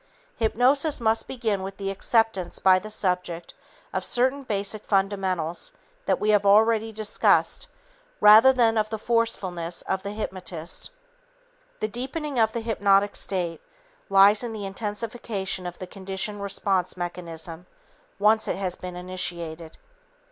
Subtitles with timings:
[0.37, 3.53] Hypnosis must begin with the acceptance by the subject
[3.93, 5.73] of certain basic fundamentals
[6.07, 7.67] that we have already discussed
[8.19, 10.89] rather than of the forcefulness of the hypnotist.
[11.81, 13.61] The deepening of the hypnotic state
[14.09, 17.67] lies in the intensification of the conditioned response mechanism
[18.17, 19.77] once it has been initiated.